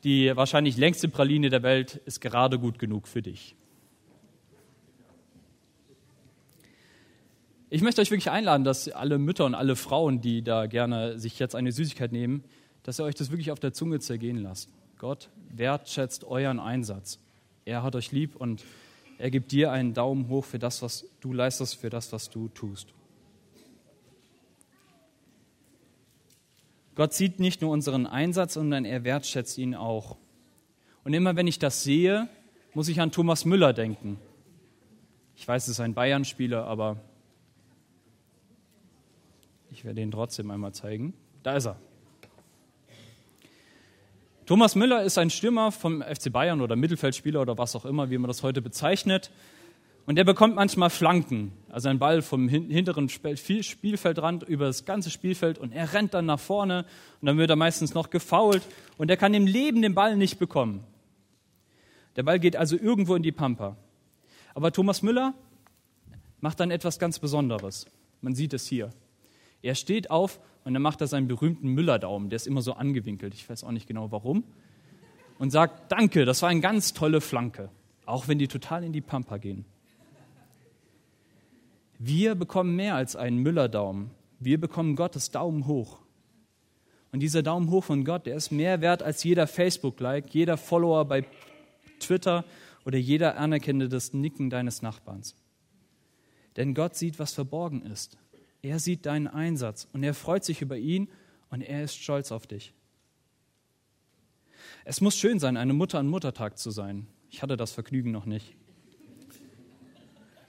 die 0.05 0.35
wahrscheinlich 0.37 0.77
längste 0.77 1.09
Praline 1.09 1.51
der 1.51 1.63
Welt 1.63 1.97
ist 2.07 2.21
gerade 2.21 2.59
gut 2.59 2.79
genug 2.79 3.09
für 3.09 3.23
dich. 3.23 3.57
Ich 7.71 7.83
möchte 7.83 8.01
euch 8.01 8.11
wirklich 8.11 8.31
einladen, 8.31 8.65
dass 8.65 8.89
alle 8.89 9.19
Mütter 9.19 9.45
und 9.45 9.55
alle 9.55 9.77
Frauen, 9.77 10.23
die 10.23 10.43
da 10.43 10.67
gerne 10.67 11.19
sich 11.19 11.39
jetzt 11.39 11.55
eine 11.55 11.71
Süßigkeit 11.71 12.13
nehmen, 12.13 12.45
dass 12.83 12.99
ihr 12.99 13.05
euch 13.05 13.15
das 13.15 13.31
wirklich 13.31 13.51
auf 13.51 13.61
der 13.61 13.75
Zunge 13.75 14.01
zergehen 14.01 14.39
lasst. 14.39 14.71
Gott 14.97 15.29
wertschätzt 15.51 16.25
euren 16.25 16.61
Einsatz. 16.61 17.19
Er 17.67 17.83
hat 17.83 17.95
euch 17.95 18.11
lieb 18.11 18.37
und 18.37 18.65
er 19.19 19.31
gibt 19.31 19.53
dir 19.53 19.71
einen 19.71 19.93
Daumen 19.93 20.29
hoch 20.29 20.45
für 20.45 20.59
das, 20.59 20.81
was 20.81 21.05
du 21.21 21.33
leistest, 21.35 21.77
für 21.77 21.91
das, 21.91 22.11
was 22.13 22.31
du 22.31 22.49
tust. 22.49 22.95
Gott 26.99 27.15
sieht 27.15 27.39
nicht 27.39 27.63
nur 27.63 27.71
unseren 27.71 28.07
Einsatz, 28.09 28.55
sondern 28.55 28.85
er 28.85 29.05
wertschätzt 29.05 29.57
ihn 29.57 29.77
auch. 29.77 30.17
Und 31.05 31.15
immer 31.15 31.37
wenn 31.37 31.47
ich 31.47 31.61
das 31.61 31.85
sehe, 31.85 32.29
muss 32.75 32.89
ich 32.89 33.01
an 33.01 33.13
Thomas 33.13 33.45
Müller 33.45 33.73
denken. 33.73 34.19
Ich 35.37 35.47
weiß, 35.47 35.63
es 35.63 35.69
ist 35.69 35.81
ein 35.81 35.95
Bayern-Spieler, 35.95 36.65
aber 36.65 36.97
ich 39.71 39.85
werde 39.85 40.01
ihn 40.01 40.11
trotzdem 40.11 40.51
einmal 40.51 40.73
zeigen. 40.73 41.15
Da 41.45 41.55
ist 41.55 41.67
er. 41.67 41.77
Thomas 44.45 44.75
Müller 44.75 45.05
ist 45.05 45.19
ein 45.19 45.31
Stürmer 45.31 45.71
vom 45.71 46.03
FC 46.03 46.33
Bayern 46.33 46.61
oder 46.61 46.75
Mittelfeldspieler 46.75 47.41
oder 47.41 47.57
was 47.57 47.77
auch 47.77 47.85
immer, 47.85 48.11
wie 48.11 48.19
man 48.19 48.27
das 48.27 48.43
heute 48.43 48.61
bezeichnet. 48.61 49.31
Und 50.05 50.17
der 50.17 50.25
bekommt 50.25 50.57
manchmal 50.57 50.91
Flanken, 50.91 51.53
also 51.79 51.91
ein 51.91 52.01
Ball 52.01 52.23
vom 52.23 52.49
hinteren 52.49 53.09
Spielfeldrand 53.09 54.43
über 54.43 54.67
das 54.67 54.85
ganze 54.85 55.11
Spielfeld 55.11 55.61
und 55.61 55.71
er 55.71 55.93
rennt 55.93 56.13
dann 56.13 56.27
nach 56.27 56.41
vorne 56.41 56.85
und 57.21 57.27
dann 57.27 57.39
wird 57.39 57.51
er 57.51 57.55
meistens 57.55 57.95
noch 57.95 58.11
gefault 58.11 58.63
und 58.97 59.11
er 59.11 59.17
kann 59.17 59.33
im 59.33 59.47
Leben 59.47 59.81
den 59.81 59.95
Ball 59.95 60.17
nicht 60.17 60.41
bekommen. 60.41 60.83
Der 62.17 62.25
Ball 62.25 62.41
geht 62.41 62.57
also 62.57 62.77
irgendwo 62.77 63.15
in 63.15 63.23
die 63.23 63.31
Pampa. 63.31 63.77
Aber 64.55 64.73
Thomas 64.73 65.03
Müller 65.03 65.35
macht 66.41 66.59
dann 66.59 66.73
etwas 66.73 66.99
ganz 66.99 67.21
Besonderes. 67.21 67.87
Man 68.23 68.35
sieht 68.35 68.55
es 68.55 68.67
hier. 68.67 68.91
Er 69.63 69.77
steht 69.77 70.11
auf 70.11 70.41
und 70.65 70.75
dann 70.75 70.83
macht 70.83 71.01
er 71.01 71.07
seinen 71.07 71.29
berühmten 71.29 71.69
Müller-Daumen, 71.75 72.29
der 72.29 72.39
ist 72.39 72.49
immer 72.49 72.61
so 72.61 72.73
angewinkelt, 72.73 73.35
ich 73.35 73.49
weiß 73.49 73.63
auch 73.63 73.71
nicht 73.71 73.87
genau 73.87 74.11
warum, 74.11 74.43
und 75.39 75.51
sagt, 75.51 75.93
danke, 75.93 76.25
das 76.25 76.43
war 76.43 76.49
eine 76.49 76.61
ganz 76.61 76.93
tolle 76.93 77.21
Flanke, 77.21 77.71
auch 78.05 78.27
wenn 78.27 78.41
die 78.41 78.49
total 78.49 78.83
in 78.83 78.93
die 78.93 79.01
Pampa 79.01 79.37
gehen. 79.37 79.65
Wir 81.99 82.37
bekommen 82.37 82.77
mehr 82.77 82.95
als 82.95 83.17
einen 83.17 83.39
Müller-Daumen. 83.39 84.11
Wir 84.39 84.61
bekommen 84.61 84.95
Gottes 84.95 85.31
Daumen 85.33 85.67
hoch. 85.67 85.99
Und 87.11 87.21
dieser 87.21 87.43
Daumen 87.43 87.71
hoch 87.71 87.85
von 87.85 88.05
Gott, 88.05 88.27
der 88.27 88.37
ist 88.37 88.53
mehr 88.53 88.81
wert 88.81 89.03
als 89.03 89.25
jeder 89.25 89.47
Facebook-Like, 89.47 90.33
jeder 90.33 90.57
Follower 90.57 91.05
bei 91.05 91.25
Twitter 91.99 92.45
oder 92.85 92.99
jeder 92.99 93.37
anerkennende 93.37 93.99
Nicken 94.13 94.51
deines 94.51 94.83
Nachbarns. 94.83 95.35
Denn 96.57 96.75
Gott 96.75 96.95
sieht, 96.95 97.19
was 97.19 97.33
verborgen 97.33 97.83
ist. 97.83 98.19
Er 98.63 98.79
sieht 98.79 99.07
deinen 99.07 99.27
Einsatz 99.27 99.89
und 99.93 100.03
er 100.03 100.15
freut 100.15 100.45
sich 100.45 100.63
über 100.63 100.77
ihn 100.77 101.09
und 101.51 101.63
er 101.63 101.83
ist 101.83 101.97
stolz 101.97 102.31
auf 102.31 102.47
dich. 102.47 102.75
Es 104.85 105.01
muss 105.01 105.17
schön 105.17 105.39
sein, 105.39 105.57
eine 105.57 105.73
Mutter 105.73 105.99
an 105.99 106.09
Muttertag 106.09 106.59
zu 106.59 106.71
sein. 106.71 107.07
Ich 107.31 107.43
hatte 107.43 107.57
das 107.57 107.73
Vergnügen 107.73 108.11
noch 108.11 108.27
nicht. 108.27 108.58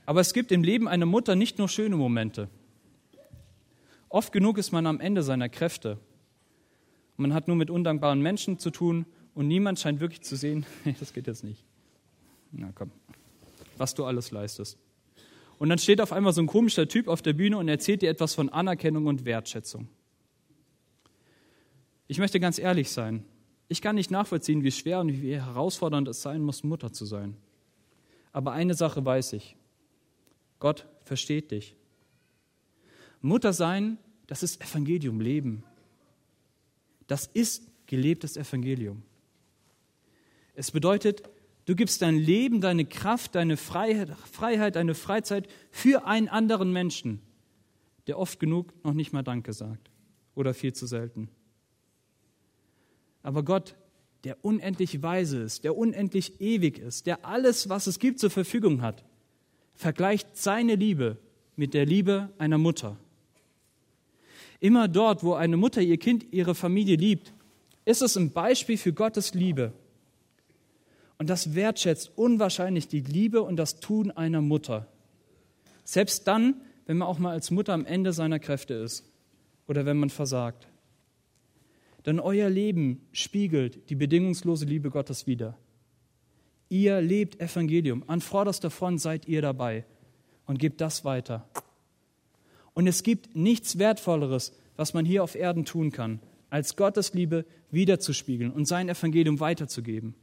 Aber 0.10 0.22
es 0.22 0.34
gibt 0.34 0.52
im 0.52 0.64
Leben 0.64 0.88
einer 0.88 1.06
Mutter 1.06 1.36
nicht 1.36 1.60
nur 1.60 1.70
schöne 1.70 1.96
Momente. 1.96 2.50
Oft 4.10 4.34
genug 4.34 4.58
ist 4.58 4.72
man 4.72 4.88
am 4.88 5.00
Ende 5.00 5.22
seiner 5.22 5.50
Kräfte. 5.50 6.00
Man 7.16 7.32
hat 7.32 7.48
nur 7.48 7.56
mit 7.56 7.70
undankbaren 7.70 8.20
Menschen 8.20 8.58
zu 8.58 8.72
tun 8.72 9.06
und 9.36 9.48
niemand 9.48 9.78
scheint 9.78 10.00
wirklich 10.00 10.22
zu 10.22 10.36
sehen, 10.36 10.66
das 11.00 11.14
geht 11.14 11.28
jetzt 11.28 11.44
nicht. 11.44 11.64
Na 12.52 12.72
komm, 12.74 12.90
was 13.78 13.94
du 13.94 14.04
alles 14.04 14.32
leistest. 14.32 14.80
Und 15.60 15.70
dann 15.70 15.78
steht 15.78 16.02
auf 16.02 16.12
einmal 16.12 16.34
so 16.34 16.42
ein 16.42 16.48
komischer 16.48 16.88
Typ 16.88 17.08
auf 17.08 17.22
der 17.22 17.34
Bühne 17.34 17.60
und 17.60 17.68
erzählt 17.68 18.02
dir 18.02 18.10
etwas 18.10 18.34
von 18.34 18.50
Anerkennung 18.50 19.06
und 19.06 19.26
Wertschätzung. 19.26 19.90
Ich 22.08 22.18
möchte 22.18 22.40
ganz 22.40 22.58
ehrlich 22.58 22.90
sein. 22.90 23.26
Ich 23.68 23.80
kann 23.80 23.94
nicht 23.94 24.10
nachvollziehen, 24.10 24.64
wie 24.64 24.72
schwer 24.72 25.02
und 25.02 25.22
wie 25.22 25.36
herausfordernd 25.36 26.08
es 26.08 26.24
sein 26.24 26.42
muss, 26.42 26.64
Mutter 26.64 26.92
zu 26.92 27.06
sein. 27.06 27.38
Aber 28.32 28.54
eine 28.54 28.74
Sache 28.74 29.06
weiß 29.06 29.34
ich. 29.34 29.56
Gott 30.60 30.88
versteht 31.04 31.52
dich. 31.52 31.76
Mutter 33.22 33.54
sein, 33.54 33.98
das 34.28 34.44
ist 34.44 34.62
Evangelium, 34.62 35.20
Leben. 35.22 35.64
Das 37.08 37.26
ist 37.26 37.64
gelebtes 37.88 38.38
Evangelium. 38.38 39.04
Es 40.54 40.72
bedeutet, 40.72 41.24
du 41.66 41.76
gibst 41.76 42.02
dein 42.02 42.16
Leben, 42.18 42.62
deine 42.62 42.86
Kraft, 42.86 43.36
deine 43.36 43.58
Freiheit, 43.58 44.76
deine 44.76 44.94
Freizeit 44.94 45.48
für 45.72 46.06
einen 46.06 46.28
anderen 46.28 46.72
Menschen, 46.72 47.22
der 48.08 48.20
oft 48.20 48.40
genug 48.40 48.74
noch 48.84 48.94
nicht 48.94 49.14
mal 49.14 49.24
Danke 49.24 49.54
sagt 49.54 49.90
oder 50.36 50.54
viel 50.54 50.74
zu 50.74 50.86
selten. 50.86 51.30
Aber 53.24 53.44
Gott, 53.44 53.76
der 54.24 54.44
unendlich 54.44 55.02
weise 55.02 55.42
ist, 55.42 55.64
der 55.64 55.78
unendlich 55.78 56.40
ewig 56.42 56.78
ist, 56.78 57.08
der 57.08 57.26
alles, 57.26 57.70
was 57.70 57.88
es 57.88 58.00
gibt, 58.00 58.20
zur 58.20 58.30
Verfügung 58.30 58.82
hat, 58.82 59.04
vergleicht 59.80 60.36
seine 60.36 60.76
Liebe 60.76 61.16
mit 61.56 61.74
der 61.74 61.86
Liebe 61.86 62.28
einer 62.38 62.58
Mutter. 62.58 62.98
Immer 64.60 64.90
dort, 64.90 65.24
wo 65.24 65.36
eine 65.36 65.56
Mutter 65.56 65.82
ihr 65.82 65.96
Kind, 65.96 66.26
ihre 66.32 66.54
Familie 66.54 66.98
liebt, 66.98 67.32
ist 67.86 68.02
es 68.02 68.18
ein 68.18 68.32
Beispiel 68.32 68.78
für 68.78 68.92
Gottes 68.92 69.34
Liebe. 69.34 69.72
Und 71.18 71.30
das 71.30 71.56
wertschätzt 71.56 72.12
unwahrscheinlich 72.18 72.90
die 72.90 73.00
Liebe 73.00 73.42
und 73.42 73.56
das 73.56 73.80
Tun 73.80 74.12
einer 74.12 74.42
Mutter. 74.42 74.86
Selbst 75.86 76.28
dann, 76.28 76.56
wenn 76.86 76.98
man 76.98 77.08
auch 77.08 77.18
mal 77.18 77.32
als 77.32 77.50
Mutter 77.50 77.72
am 77.72 77.86
Ende 77.86 78.12
seiner 78.12 78.40
Kräfte 78.40 78.74
ist 78.74 79.06
oder 79.66 79.86
wenn 79.86 79.98
man 79.98 80.10
versagt. 80.10 80.68
Denn 82.06 82.20
euer 82.20 82.50
Leben 82.50 83.08
spiegelt 83.14 83.90
die 83.90 83.96
bedingungslose 83.96 84.66
Liebe 84.66 84.90
Gottes 84.90 85.26
wider. 85.26 85.58
Ihr 86.70 87.02
lebt 87.02 87.42
Evangelium. 87.42 88.04
An 88.08 88.22
vorderster 88.22 88.70
Front 88.70 89.02
seid 89.02 89.28
ihr 89.28 89.42
dabei 89.42 89.86
und 90.46 90.60
gebt 90.60 90.80
das 90.82 91.04
weiter. 91.04 91.48
Und 92.74 92.88
es 92.88 93.04
gibt 93.04 93.36
nichts 93.36 93.80
Wertvolleres, 93.80 94.54
was 94.78 94.94
man 94.94 95.04
hier 95.04 95.24
auf 95.24 95.36
Erden 95.36 95.66
tun 95.66 95.92
kann, 95.92 96.22
als 96.50 96.76
Gottes 96.76 97.14
Liebe 97.14 97.46
wiederzuspiegeln 97.72 98.52
und 98.52 98.66
sein 98.66 98.88
Evangelium 98.88 99.40
weiterzugeben. 99.40 100.16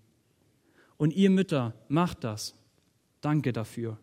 Und 0.97 1.13
ihr 1.15 1.31
Mütter, 1.31 1.75
macht 1.89 2.25
das. 2.25 2.55
Danke 3.21 3.53
dafür. 3.53 3.99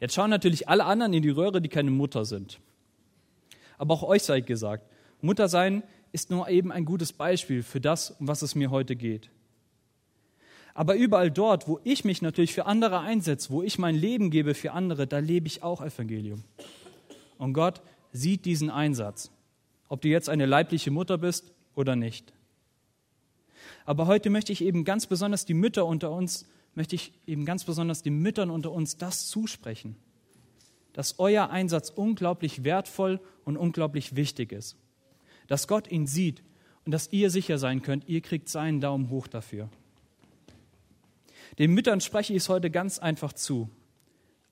Jetzt 0.00 0.14
schauen 0.14 0.28
natürlich 0.28 0.68
alle 0.68 0.84
anderen 0.84 1.14
in 1.14 1.22
die 1.22 1.30
Röhre, 1.30 1.62
die 1.62 1.70
keine 1.70 1.90
Mutter 1.90 2.26
sind. 2.26 2.60
Aber 3.78 3.94
auch 3.94 4.02
euch 4.02 4.22
sei 4.22 4.40
gesagt, 4.40 4.86
Mutter 5.22 5.48
sein 5.48 5.82
ist 6.14 6.30
nur 6.30 6.48
eben 6.48 6.70
ein 6.70 6.84
gutes 6.84 7.12
Beispiel 7.12 7.64
für 7.64 7.80
das, 7.80 8.12
um 8.12 8.28
was 8.28 8.42
es 8.42 8.54
mir 8.54 8.70
heute 8.70 8.94
geht. 8.94 9.30
Aber 10.72 10.94
überall 10.94 11.28
dort, 11.28 11.66
wo 11.66 11.80
ich 11.82 12.04
mich 12.04 12.22
natürlich 12.22 12.54
für 12.54 12.66
andere 12.66 13.00
einsetze, 13.00 13.50
wo 13.50 13.64
ich 13.64 13.78
mein 13.80 13.96
Leben 13.96 14.30
gebe 14.30 14.54
für 14.54 14.70
andere, 14.72 15.08
da 15.08 15.18
lebe 15.18 15.48
ich 15.48 15.64
auch 15.64 15.82
Evangelium. 15.82 16.44
Und 17.36 17.52
Gott 17.52 17.82
sieht 18.12 18.44
diesen 18.44 18.70
Einsatz, 18.70 19.32
ob 19.88 20.02
du 20.02 20.08
jetzt 20.08 20.28
eine 20.28 20.46
leibliche 20.46 20.92
Mutter 20.92 21.18
bist 21.18 21.52
oder 21.74 21.96
nicht. 21.96 22.32
Aber 23.84 24.06
heute 24.06 24.30
möchte 24.30 24.52
ich 24.52 24.62
eben 24.62 24.84
ganz 24.84 25.06
besonders 25.06 25.44
die 25.44 25.54
Mütter 25.54 25.84
unter 25.84 26.12
uns, 26.12 26.46
möchte 26.76 26.94
ich 26.94 27.12
eben 27.26 27.44
ganz 27.44 27.64
besonders 27.64 28.02
den 28.02 28.18
Müttern 28.20 28.50
unter 28.50 28.70
uns 28.70 28.98
das 28.98 29.26
zusprechen, 29.26 29.96
dass 30.92 31.18
euer 31.18 31.50
Einsatz 31.50 31.90
unglaublich 31.90 32.62
wertvoll 32.62 33.18
und 33.44 33.56
unglaublich 33.56 34.14
wichtig 34.14 34.52
ist, 34.52 34.76
dass 35.46 35.68
Gott 35.68 35.90
ihn 35.90 36.06
sieht 36.06 36.42
und 36.84 36.92
dass 36.92 37.12
ihr 37.12 37.30
sicher 37.30 37.58
sein 37.58 37.82
könnt, 37.82 38.08
ihr 38.08 38.20
kriegt 38.20 38.48
seinen 38.48 38.80
Daumen 38.80 39.10
hoch 39.10 39.26
dafür. 39.26 39.68
Den 41.58 41.72
Müttern 41.72 42.00
spreche 42.00 42.32
ich 42.32 42.38
es 42.38 42.48
heute 42.48 42.70
ganz 42.70 42.98
einfach 42.98 43.32
zu. 43.32 43.68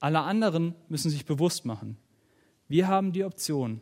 Alle 0.01 0.21
anderen 0.21 0.75
müssen 0.89 1.11
sich 1.11 1.25
bewusst 1.25 1.65
machen. 1.65 1.97
Wir 2.69 2.89
haben 2.89 3.13
die 3.13 3.25
Option. 3.25 3.81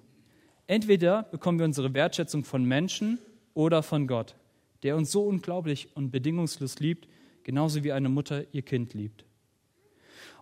Entweder 0.66 1.24
bekommen 1.24 1.58
wir 1.58 1.66
unsere 1.66 1.94
Wertschätzung 1.94 2.44
von 2.44 2.64
Menschen 2.64 3.18
oder 3.54 3.82
von 3.82 4.06
Gott, 4.06 4.36
der 4.82 4.96
uns 4.96 5.10
so 5.10 5.24
unglaublich 5.24 5.94
und 5.96 6.10
bedingungslos 6.10 6.78
liebt, 6.78 7.08
genauso 7.42 7.84
wie 7.84 7.92
eine 7.92 8.08
Mutter 8.08 8.44
ihr 8.52 8.62
Kind 8.62 8.94
liebt. 8.94 9.24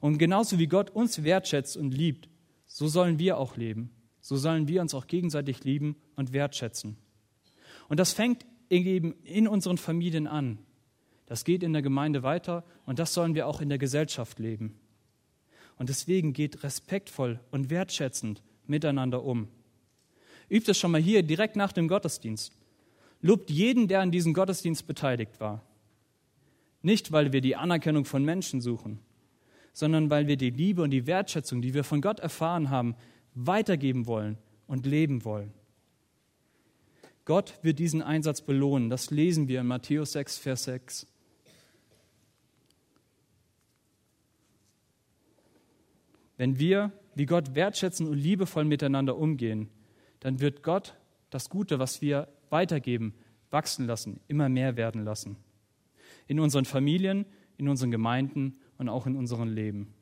Und 0.00 0.18
genauso 0.18 0.58
wie 0.58 0.66
Gott 0.66 0.90
uns 0.90 1.24
wertschätzt 1.24 1.76
und 1.76 1.92
liebt, 1.92 2.28
so 2.66 2.86
sollen 2.88 3.18
wir 3.18 3.38
auch 3.38 3.56
leben. 3.56 3.90
So 4.28 4.36
sollen 4.36 4.68
wir 4.68 4.82
uns 4.82 4.92
auch 4.92 5.06
gegenseitig 5.06 5.64
lieben 5.64 5.96
und 6.14 6.34
wertschätzen. 6.34 6.98
Und 7.88 7.98
das 7.98 8.12
fängt 8.12 8.44
eben 8.68 9.14
in 9.24 9.48
unseren 9.48 9.78
Familien 9.78 10.26
an. 10.26 10.58
Das 11.24 11.44
geht 11.44 11.62
in 11.62 11.72
der 11.72 11.80
Gemeinde 11.80 12.22
weiter 12.22 12.62
und 12.84 12.98
das 12.98 13.14
sollen 13.14 13.34
wir 13.34 13.46
auch 13.46 13.62
in 13.62 13.70
der 13.70 13.78
Gesellschaft 13.78 14.38
leben. 14.38 14.78
Und 15.78 15.88
deswegen 15.88 16.34
geht 16.34 16.62
respektvoll 16.62 17.40
und 17.50 17.70
wertschätzend 17.70 18.42
miteinander 18.66 19.24
um. 19.24 19.48
Übt 20.50 20.70
es 20.70 20.78
schon 20.78 20.90
mal 20.90 21.00
hier 21.00 21.22
direkt 21.22 21.56
nach 21.56 21.72
dem 21.72 21.88
Gottesdienst. 21.88 22.52
Lobt 23.22 23.48
jeden, 23.48 23.88
der 23.88 24.02
an 24.02 24.10
diesem 24.10 24.34
Gottesdienst 24.34 24.86
beteiligt 24.86 25.40
war. 25.40 25.64
Nicht, 26.82 27.12
weil 27.12 27.32
wir 27.32 27.40
die 27.40 27.56
Anerkennung 27.56 28.04
von 28.04 28.26
Menschen 28.26 28.60
suchen, 28.60 28.98
sondern 29.72 30.10
weil 30.10 30.26
wir 30.26 30.36
die 30.36 30.50
Liebe 30.50 30.82
und 30.82 30.90
die 30.90 31.06
Wertschätzung, 31.06 31.62
die 31.62 31.72
wir 31.72 31.82
von 31.82 32.02
Gott 32.02 32.20
erfahren 32.20 32.68
haben, 32.68 32.94
weitergeben 33.46 34.06
wollen 34.06 34.36
und 34.66 34.86
leben 34.86 35.24
wollen. 35.24 35.52
Gott 37.24 37.58
wird 37.62 37.78
diesen 37.78 38.02
Einsatz 38.02 38.40
belohnen. 38.40 38.90
Das 38.90 39.10
lesen 39.10 39.48
wir 39.48 39.60
in 39.60 39.66
Matthäus 39.66 40.12
6, 40.12 40.38
Vers 40.38 40.64
6. 40.64 41.06
Wenn 46.36 46.58
wir 46.58 46.92
wie 47.14 47.26
Gott 47.26 47.54
wertschätzen 47.54 48.06
und 48.06 48.16
liebevoll 48.16 48.64
miteinander 48.64 49.16
umgehen, 49.16 49.68
dann 50.20 50.40
wird 50.40 50.62
Gott 50.62 50.94
das 51.30 51.48
Gute, 51.50 51.78
was 51.78 52.00
wir 52.00 52.28
weitergeben, 52.48 53.14
wachsen 53.50 53.86
lassen, 53.86 54.20
immer 54.28 54.48
mehr 54.48 54.76
werden 54.76 55.04
lassen. 55.04 55.36
In 56.26 56.40
unseren 56.40 56.64
Familien, 56.64 57.26
in 57.56 57.68
unseren 57.68 57.90
Gemeinden 57.90 58.58
und 58.78 58.88
auch 58.88 59.06
in 59.06 59.16
unserem 59.16 59.48
Leben. 59.48 59.94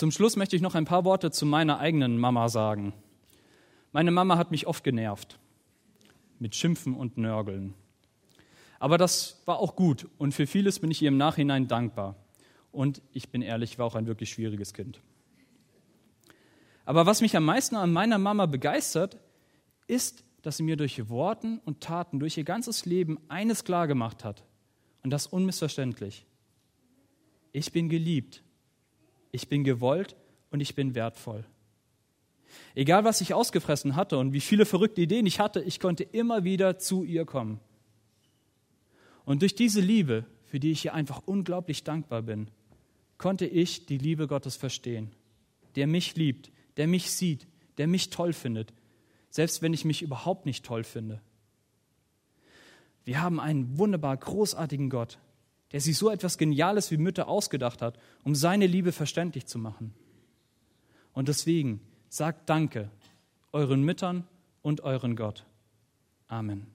Zum 0.00 0.10
Schluss 0.10 0.36
möchte 0.36 0.56
ich 0.56 0.62
noch 0.62 0.74
ein 0.74 0.86
paar 0.86 1.04
Worte 1.04 1.30
zu 1.30 1.44
meiner 1.44 1.78
eigenen 1.78 2.16
Mama 2.16 2.48
sagen. 2.48 2.94
Meine 3.92 4.10
Mama 4.10 4.38
hat 4.38 4.50
mich 4.50 4.66
oft 4.66 4.82
genervt 4.82 5.38
mit 6.38 6.56
Schimpfen 6.56 6.94
und 6.94 7.18
Nörgeln. 7.18 7.74
Aber 8.78 8.96
das 8.96 9.42
war 9.44 9.58
auch 9.58 9.76
gut 9.76 10.08
und 10.16 10.32
für 10.32 10.46
vieles 10.46 10.78
bin 10.78 10.90
ich 10.90 11.02
ihr 11.02 11.08
im 11.08 11.18
Nachhinein 11.18 11.68
dankbar. 11.68 12.16
Und 12.72 13.02
ich 13.12 13.28
bin 13.28 13.42
ehrlich, 13.42 13.78
war 13.78 13.84
auch 13.84 13.94
ein 13.94 14.06
wirklich 14.06 14.30
schwieriges 14.30 14.72
Kind. 14.72 15.02
Aber 16.86 17.04
was 17.04 17.20
mich 17.20 17.36
am 17.36 17.44
meisten 17.44 17.76
an 17.76 17.92
meiner 17.92 18.16
Mama 18.16 18.46
begeistert, 18.46 19.18
ist, 19.86 20.24
dass 20.40 20.56
sie 20.56 20.62
mir 20.62 20.78
durch 20.78 21.10
Worten 21.10 21.60
und 21.66 21.82
Taten, 21.82 22.20
durch 22.20 22.38
ihr 22.38 22.44
ganzes 22.44 22.86
Leben 22.86 23.18
eines 23.28 23.64
klargemacht 23.64 24.24
hat. 24.24 24.44
Und 25.02 25.10
das 25.10 25.26
unmissverständlich. 25.26 26.24
Ich 27.52 27.70
bin 27.70 27.90
geliebt, 27.90 28.42
ich 29.32 29.48
bin 29.48 29.64
gewollt 29.64 30.16
und 30.50 30.60
ich 30.60 30.74
bin 30.74 30.94
wertvoll. 30.94 31.44
Egal, 32.74 33.04
was 33.04 33.20
ich 33.20 33.34
ausgefressen 33.34 33.96
hatte 33.96 34.18
und 34.18 34.32
wie 34.32 34.40
viele 34.40 34.66
verrückte 34.66 35.00
Ideen 35.00 35.26
ich 35.26 35.40
hatte, 35.40 35.62
ich 35.62 35.80
konnte 35.80 36.02
immer 36.02 36.44
wieder 36.44 36.78
zu 36.78 37.04
ihr 37.04 37.24
kommen. 37.24 37.60
Und 39.24 39.42
durch 39.42 39.54
diese 39.54 39.80
Liebe, 39.80 40.24
für 40.46 40.58
die 40.58 40.72
ich 40.72 40.84
ihr 40.84 40.94
einfach 40.94 41.22
unglaublich 41.26 41.84
dankbar 41.84 42.22
bin, 42.22 42.50
konnte 43.18 43.46
ich 43.46 43.86
die 43.86 43.98
Liebe 43.98 44.26
Gottes 44.26 44.56
verstehen, 44.56 45.12
der 45.76 45.86
mich 45.86 46.16
liebt, 46.16 46.50
der 46.76 46.88
mich 46.88 47.10
sieht, 47.10 47.46
der 47.78 47.86
mich 47.86 48.10
toll 48.10 48.32
findet, 48.32 48.72
selbst 49.28 49.62
wenn 49.62 49.72
ich 49.72 49.84
mich 49.84 50.02
überhaupt 50.02 50.46
nicht 50.46 50.64
toll 50.64 50.82
finde. 50.82 51.20
Wir 53.04 53.22
haben 53.22 53.38
einen 53.40 53.78
wunderbar 53.78 54.16
großartigen 54.16 54.90
Gott, 54.90 55.18
der 55.72 55.80
sich 55.80 55.96
so 55.96 56.10
etwas 56.10 56.38
Geniales 56.38 56.90
wie 56.90 56.96
Mütter 56.96 57.28
ausgedacht 57.28 57.82
hat, 57.82 57.98
um 58.24 58.34
seine 58.34 58.66
Liebe 58.66 58.92
verständlich 58.92 59.46
zu 59.46 59.58
machen. 59.58 59.94
Und 61.12 61.28
deswegen 61.28 61.80
sagt 62.08 62.48
Danke 62.48 62.90
euren 63.52 63.82
Müttern 63.82 64.26
und 64.62 64.82
euren 64.82 65.16
Gott. 65.16 65.44
Amen. 66.28 66.66